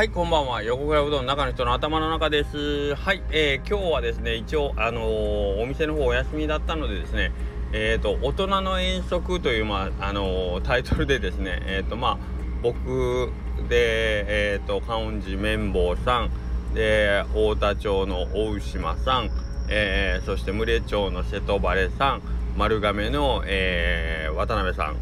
[0.00, 0.62] はい、こんばんは。
[0.62, 2.94] 横倉うどん中の人の頭の中です。
[2.94, 7.32] はい、えー、今日はですね、一応、あのー、お店の方お休みだったのでですね、
[7.74, 12.18] えっ、ー、と、大人の遠足という、まあ、あのタイトルでですね、えっ、と、まあ、
[12.62, 13.30] 僕
[13.68, 16.30] で、えっ、と、観音寺綿棒さん、
[16.72, 19.28] で、太田町の大島さん、
[19.68, 22.22] えそして牟礼町の瀬戸バレさん、
[22.56, 24.96] 丸亀の、え渡辺さん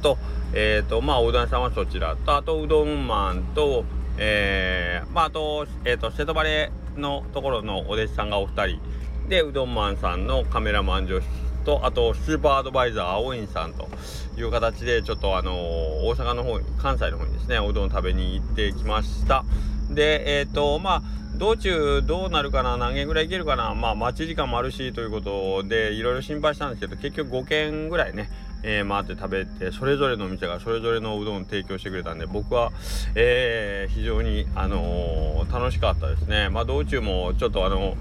[0.00, 0.16] と、
[0.54, 3.84] えっ、と、まあ、うどんさんはそちらと、あと、うどんマンと、
[4.18, 8.80] えー、まあ、あと、えっ、ー、と、瀬戸バレーのところのお弟子さんがお二人、
[9.28, 11.26] で、うどんマンさんのカメラマン女子
[11.64, 13.88] と、あと、スーパーアドバイザー、青院さんと
[14.36, 19.44] いう形で、ちょっとあのー、大阪の方に、関西の方にですね、おうどん食べに行ってきました。
[19.90, 21.02] で、えっ、と、まあ、
[21.36, 28.28] 道中どうなるかな何軒ぐらい行けるかなまあ待ち時間もあるしということでいろいろ心配したんですけど結局5軒ぐらいね
[28.62, 32.72] えー、回って食べてそれぞれの店がそれぞれのうどんを提供してくれたんで僕は、
[33.14, 36.48] えー、非常に、あのー、楽しかったですね。
[36.48, 37.96] まあ、道中もちょっとあの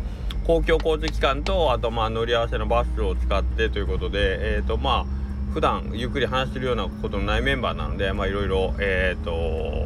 [0.45, 8.73] 公共交通機関とあとまあ乗り合わせのバスを使ってということで、えーとまあ、普段ゆっくり話してるようなことのないメンバーなのでいろいろ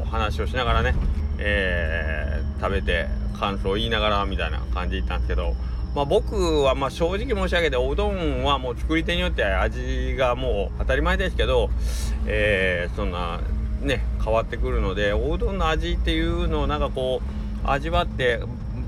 [0.05, 0.93] 話をしながらね、
[1.39, 3.07] えー、食べて
[3.39, 5.55] 感想を言いながらみたいな感じで行ったんですけど。
[5.95, 11.69] まあ、僕はま正直申し上げておうどんはもう作り手によって味がもう当たり前ですけど、
[12.27, 13.41] えー、そんな
[13.81, 17.21] ね変わってくるのでおうどんの味っていうのをなんかこ
[17.65, 18.39] う味わって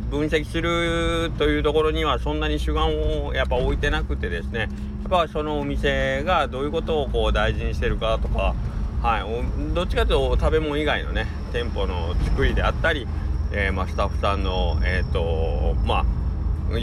[0.10, 4.70] 分析するというところにはそんなに主眼をやっぱ置いてなくてですねやっ
[5.10, 8.56] ぱそのお店がどういうことをこう大事にしてるかとか、
[9.02, 13.08] はい、どっちかというと食べ物以外のね店舗の作りであったり、
[13.52, 16.23] えー、ま、スタッフさんのえっ、ー、とまあ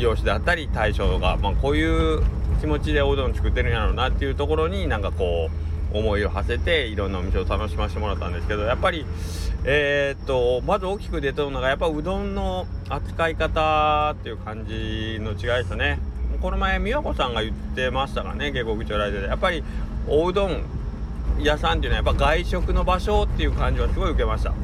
[0.00, 1.84] 業種であったり大将が、まあ、こうい
[2.16, 2.22] う
[2.60, 5.50] 気持ちでおうどん作ってるんやろうなっていうところになんかこ
[5.92, 9.04] う思いを馳せていろんなお店を楽しませてもらったんですけどやっぱり
[9.64, 15.98] えー、っとまず大きく出てるのがやっぱうどんの扱い方っていう感じの違いですね。
[16.40, 19.26] この前美和子さんが言ってましたかね下克上ライドで。
[19.26, 19.62] やっぱり
[20.08, 20.62] おうどん
[21.38, 24.54] 屋さんっていうのはやっぱ外食の場所っていう感じはすごい受けました。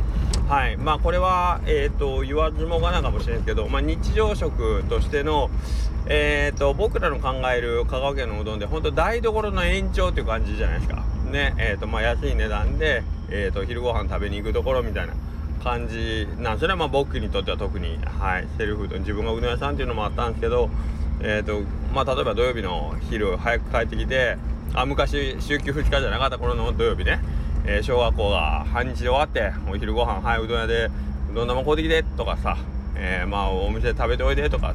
[0.48, 0.76] はい。
[0.76, 5.50] まあこれは、えーと、言わずもがなかもしれないですけど、まあ、日常食としての、
[6.06, 11.04] えーと、僕らの考える香川県のうどんで本当台所の延長っていう感じじゃないですか。
[11.32, 11.54] ね。
[11.58, 15.14] えーとまあ、安い値段で、えー、と昼ご飯食べに行くところみたいな
[15.64, 20.70] 感じなんそれはまあ僕にとっては特に、はい、セルフうどん自分がうどん屋さんっていうのもあったんですけど、
[21.20, 24.36] えーとまあ、例えば土曜日の昼早く帰ってきて
[24.74, 27.18] あ昔週休2日じゃなかった頃の土曜日ね。
[27.68, 30.88] えー、小学校が半日で終わってお昼ご飯はいうどん屋で
[31.32, 32.56] うどん玉買うてきてとかさ、
[32.94, 34.72] えー、まあお店で食べておいでとか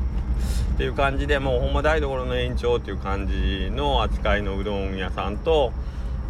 [0.74, 5.72] っていう感じでもうほんま台所の延長っていう感じの扱いのうどん屋さんと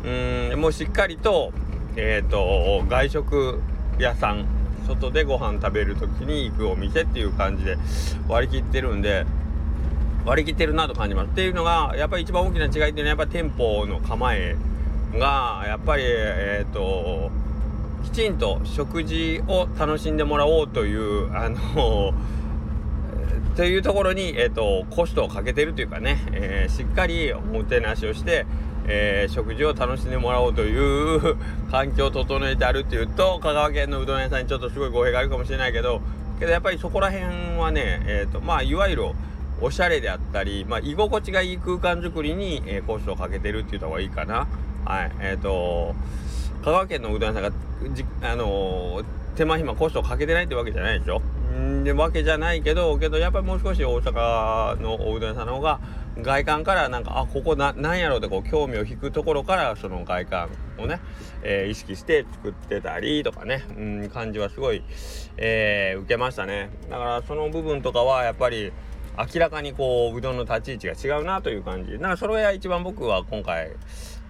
[0.04, 1.52] うんもうしっかりと
[1.96, 3.60] えっ、ー、と外食
[3.98, 4.46] 屋さん
[4.88, 7.78] 外でご飯食べる時に行くお店っていう感じで
[8.28, 9.26] 割り切ってるんで
[10.26, 11.30] 割り切ってるなと感じます。
[11.30, 14.56] っていうのがやっぱり一番大きな違いっていうのはやっぱ店舗の構え
[15.14, 17.32] がやっぱりえっ、ー、と
[18.04, 22.14] きちんと食事を楽しんでもらおうというあの
[23.56, 28.46] というところに、えーと、コストをかけてるというかね、えー、しっかりおもてなしをして、
[28.88, 31.36] えー、食事を楽しんでもらおうという
[31.70, 36.02] 環境を整えてあるっていうと香川県のうどん屋さんにちょっとすごい語弊があるかもしれないけど
[36.40, 39.04] けどやっぱりそこら辺はね、えーとまあ、いわゆる
[39.60, 44.48] おしゃれであったり、まあ、居心地がいい空間づくりに、えー、コストをかけてるって言った方がいいかな。
[44.86, 45.96] はい、えっ、ー、と、
[46.64, 47.52] 香川県のうどん屋さんが、
[47.94, 49.06] じあのー、
[49.36, 51.22] 手間暇コストをかけてないってわけじゃないでしょ？
[51.52, 55.80] んでわけじゃないけど、けどやっぱりもう少し大阪のおうどん屋さんの方が、
[56.22, 61.00] 外観からなんか、あ、ここな、なんやろうってこう、興味を引くところから、その外観をね、
[61.42, 64.84] えー、意識して作ってたりとかね、うん、感じはすごい、
[65.38, 66.70] えー、受けましたね。
[66.90, 68.74] だからその部分とかは、やっぱり、
[69.18, 71.94] 明らかにこう、うどんの立ち位置が違うなという感じ。
[71.94, 73.72] だからそれが一番僕は今回、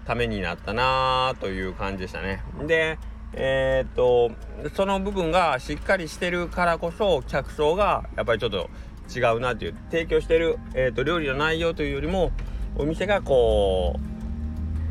[0.06, 2.42] ためになったなという感じでしたね。
[2.66, 2.98] で、
[3.34, 4.32] えー、っと、
[4.74, 8.68] その部分がしっかりしてるからこそ、客層がやっぱりちょっと
[9.14, 12.32] 違うなっていう、提供してる、えー、っと料理の内容というよりも、
[12.76, 14.12] お店がこう、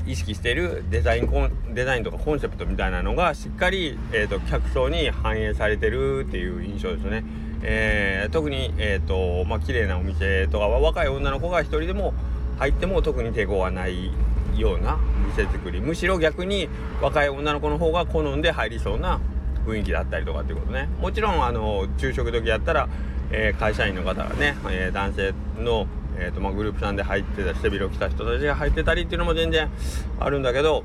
[0.09, 7.23] 意識してるデザインコンデザインとかコンセプトみたいなのがしっかり、えーと、客層に反映されてるっていう印象ですね。
[7.61, 12.15] えー、特に、えーとまあ綺麗なお店とかは若い女の子が一人でも
[12.57, 14.11] 入っても特に抵抗はない
[14.59, 15.00] ような
[15.36, 16.69] 店作りむしろ逆に
[17.01, 19.19] 若い女の子の方が好んで入りそうな
[19.65, 20.89] 雰囲気だったりとかっていうことね。
[21.00, 22.89] もちろんあの昼食時やったら、
[23.31, 25.88] えー、会社員の方がね、えー、男性の、
[26.18, 29.69] えーとまあ、グループさんで入ってた背広着た人たちが入ってたりっていうのも全然
[30.19, 30.83] あるんだけど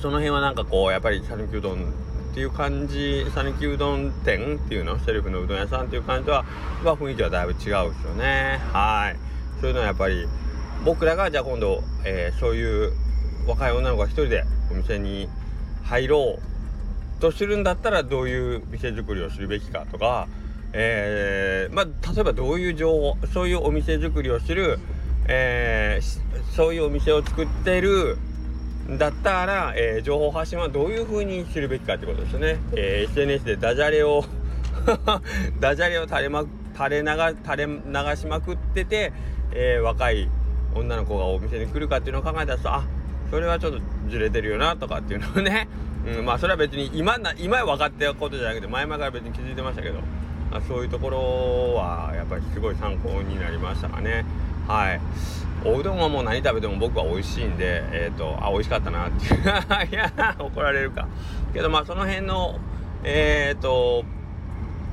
[0.00, 1.92] その辺はなんかこうやっぱり讃岐うどん
[2.34, 6.44] っていう感じ讃岐うどん店っていうのセルフのうどん屋さんっていう感じは、
[6.82, 7.86] まあ、雰囲気はだいぶ違うですよ
[8.16, 8.60] ね。
[8.72, 9.16] はい。
[9.60, 10.26] そういうのはやっぱり
[10.84, 12.92] 僕らがじゃあ今度、えー、そういう
[13.46, 15.28] 若い女の子が一人でお店に
[15.84, 20.28] 入ろうとするんだったらどういう店作りをするべきかとか、
[20.72, 24.78] えー、まあ、例えばどういう情報そういうお店作りをする、
[25.28, 28.18] えー、そういうお店を作ってる
[28.98, 32.58] だったら、えー、情報発信はどういう風にするべきかってことですね。
[32.76, 34.24] えー、SNS でダジャレを
[35.60, 36.44] ダジャレを垂れ,、ま、
[36.76, 39.12] 垂れ流垂れ流しまくってて、
[39.52, 40.28] えー、若い
[40.74, 43.80] 女の子がお店に来るかっていうのを考えたらさあそれはちょっと
[44.10, 45.68] ずれてるよなとかっていうのをね、
[46.06, 50.00] うん、まあそれは別に今な今分かってることじゃなくて前々から別に気づいてましたけど、
[50.50, 54.24] まあ、そういうところはやっぱりすごい参考になりましたかね。
[54.68, 55.00] はい。
[55.64, 59.40] おうどんはもう何食べても僕は美味しいんでえっ、ー、とあ美味しかったなっていう。
[59.90, 61.08] いや怒られるか。
[61.52, 62.58] けどまあその辺の
[63.02, 64.04] えっ、ー、と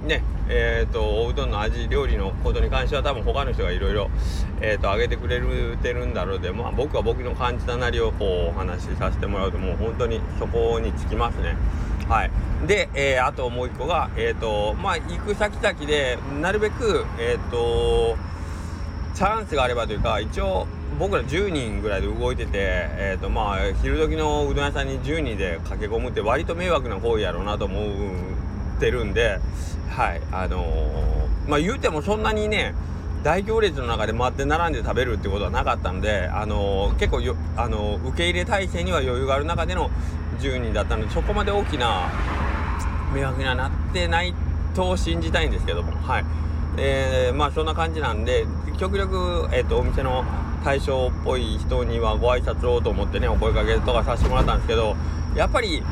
[0.04, 4.10] ねえーと、おうどんの味料理のことに関しては多分他の人がいろいろ
[4.82, 5.40] 挙げてくれ
[5.78, 11.56] てるんだろうで、まあ、僕は僕の感じたなりをこうお話しさせてもらうともう本当にそこにつきますね。
[12.10, 12.32] はい、
[12.68, 18.18] で、えー、あともう一個が、えーとまあ、行く先々でなるべく、えーと、
[19.14, 20.68] チャンスがあればというか一応
[21.00, 28.31] 僕ら10人ぐらいで動いてて、えーとまあ、昼時のうどん屋さんに10人で駆け込むって割と迷惑な行為やろうなと思う
[28.82, 29.40] ってるんで
[29.96, 32.74] はいあのー、まあ言うてもそんなにね
[33.24, 39.92] 大行列の中で待って並んで食べるってことはなかったので、あのー、結構よ、あのー、受け入れ体制には余裕がある中での
[40.40, 42.10] 10人だったのでそこまで大きな
[43.14, 44.34] 迷惑にはなってない
[44.74, 46.26] と信じたいんですけどもはい。
[46.78, 48.48] えー、まあそんな感じなんで
[48.80, 50.24] 極力、えーと、お店の
[50.64, 54.96] 対象っぽい人にはご挨拶をと思ってねお声かけとかさせてもらったんですけど
[55.36, 55.84] やっぱり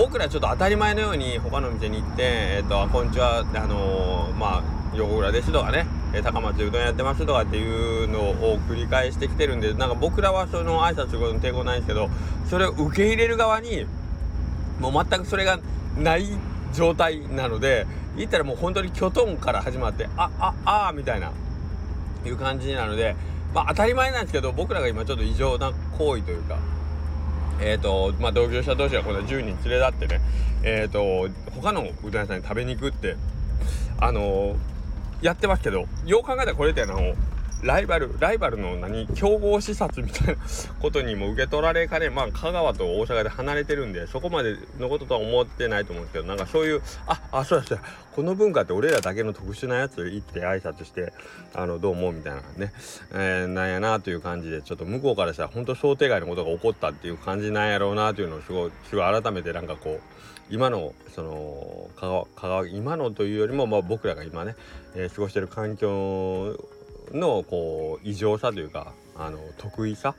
[0.00, 2.22] 僕らちょっと当たり前のように他の店に行って
[2.56, 4.62] 「え、ー、とこんにちは」あのー、まあ
[4.94, 5.86] 横倉ですとかね
[6.24, 12.08] 高松うどんやってますとかっていうのを繰り返してきてるんでなんか僕らはその挨拶することに抵抗ないんですけど
[12.48, 13.84] それを受け入れる側に
[14.80, 15.60] もう全くそれが
[15.98, 16.30] ない
[16.72, 17.86] 状態なので
[18.16, 21.30] 言ったらもう本当にきょとんから始まってああああみたいな
[22.24, 23.16] いう感じなので
[23.54, 26.56] まあ当たり前なんですけど僕らが今ちょっと異常な行為というか
[27.60, 30.20] えっ、ー、と、まあ、同業者同士がこの10人連れ立ってね、
[30.62, 33.16] えっ、ー、と、他のうどん屋さんに食べに行くって、
[34.00, 34.56] あのー、
[35.22, 37.14] やってますけど、よう考えたらこれっての
[37.62, 40.42] ライバル、ライバルの何、競合視察みたいな
[40.80, 47.84] ことにも受け取られかね、まあ、香川と大阪で離れてるんで、そこまでのこととは思ってないと思うんですけど、なんかそういう、あ、あ、そうやそうや、
[48.14, 51.12] この文化って俺らだけの特殊なやつ行って挨拶して、
[51.54, 52.72] あの、どう思うみたいなね、
[53.12, 60.00] えー、なんやなという感じで、ちょっと向こうからしたら本当想定外のことが起こったっていう感じなんやろうなというのをすごい、すごい改めてなんかこう、
[60.50, 64.56] 今のその香川香川今のというよりも、まあ、僕らが今ね、
[64.96, 66.58] えー、過ごしてる環境
[67.12, 70.14] のこう異常さというかあの得意さ、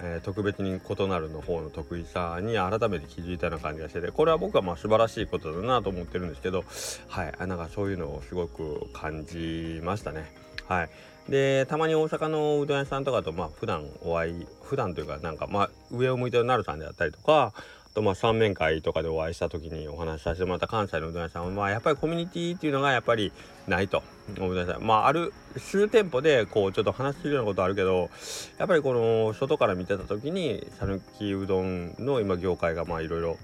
[0.00, 6.64] えー、特別に異なるの方の得意さに改めて気づいたような感じがしててこれは僕はまあ素晴らしいことだなと思ってるんですけど
[7.08, 10.30] はいなんかそういうのをすごく感じましたね。
[10.66, 10.90] はい
[11.28, 17.52] でたまに大阪のうどん屋さんとかとまあ普段お会い普段というかなんかまあ上を向いてるなるさんであったりとか
[17.96, 23.32] とまあ三面会とかでお会いした時にお話しさせてもらった関西のうどん屋さんはまあやっぱりコミュニティっていうのがやっぱり
[23.66, 24.02] ないと。
[24.38, 24.84] ごめんなさい。
[24.84, 28.10] まあある数店舗でこうちょっと話するようなことあるけど
[28.58, 33.38] やっぱりこの外から見てた時に讃岐うどんの今業界がまあいろいろ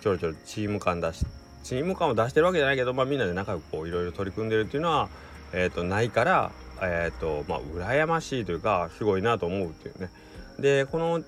[0.00, 1.24] ちょろちょろチーム感出し
[1.62, 5.10] チーム感を出してるわけじゃないけどまあみんなで仲良くこういろいろ取り組んでるっていうのは
[5.52, 10.10] えっ、ー、とないからえっ、ー、とまあ羨ましいというかすごいなと思うっていうね。
[10.58, 11.22] でこの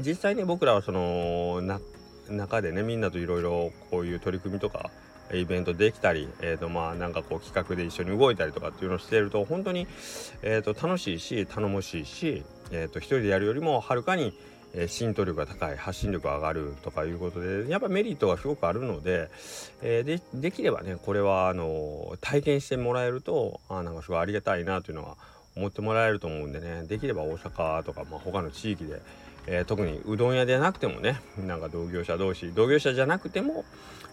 [0.00, 1.80] 実際に僕らはそのな
[2.30, 4.90] 中でねみんなといろいろこういう取り組みとか
[5.32, 9.86] イベントできたり、えーとまあ、なんかこう企画で一緒に動いたりとかっていうのをしていると本当に、
[10.42, 14.38] えーと、楽しいし頼もしいし、えーと、一人でやるよりもはるかに、
[14.74, 19.30] えー、浸透力が高い発信力が上がるとかいうことでやっぱメリットがすごくあるので,、
[19.82, 25.16] えー、でできればねこれはあの体験してもらえるとあなんかすごいありがたいなというのは
[25.56, 29.00] 思ってもらえると思うんでねできれば大阪とか、まあ、他の地域で
[29.46, 33.64] えー、特にうどん屋でなくてもねなんか同業者同士同業者じゃなくても、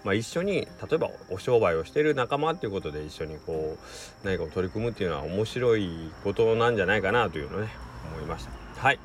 [0.04, 3.78] まあ、一緒に例えばお商売をしてる仲間っていうことで一緒にこ
[4.24, 7.70] う何かを取り組むっていうのは面白いことなんじゃないかなというのね
[8.14, 8.52] 思いました。
[8.82, 9.00] はい。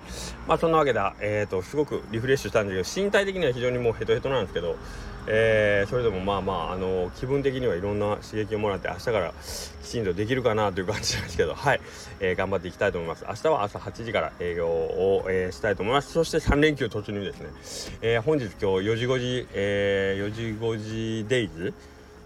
[0.49, 4.77] まあそんなわけでえっ、ー、とすごくリフレッシュしたんですけど身体的には非常にもうヘトヘトなんですけど
[5.29, 9.35] えー、それでもまあまああの気分的にはいろんな刺激をもらって明日から
[9.83, 11.81] きちんとできるかなという感じなんですけどはい、
[12.21, 13.25] えー、頑張っていきたいと思います。
[13.29, 16.13] 明日は朝8時から営業を、えー、したいと思います。
[16.13, 17.49] そして3連休突入ですね、
[18.03, 21.75] えー、本日今日4時5時、えー、4時5時デイズ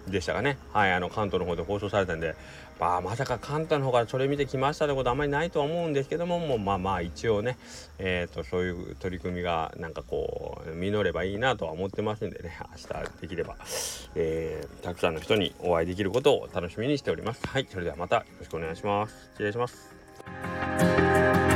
[0.09, 0.59] でしたかね。
[0.73, 2.35] はいあの関東の方で放送されたんで
[2.81, 7.59] まあまさか関東の方からそれ見てきましたってことあんまりないとは思うんですけどももうまあまあ一応ね
[7.99, 13.57] えっ、ー、とそういう取り組みがなんかこう実ればいいなとは思ってますんでね明日できれば、
[14.15, 17.47] えー、たくさんの人にお会いできることを楽しみにしております。
[17.47, 19.31] はいそれではまたよろしくお願いします。
[19.33, 21.50] 失礼します。